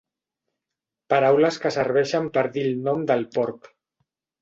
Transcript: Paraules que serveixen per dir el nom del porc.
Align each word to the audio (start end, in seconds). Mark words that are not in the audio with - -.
Paraules 1.15 1.61
que 1.67 1.73
serveixen 1.77 2.33
per 2.39 2.47
dir 2.59 2.67
el 2.73 2.83
nom 2.91 3.09
del 3.15 3.27
porc. 3.41 3.73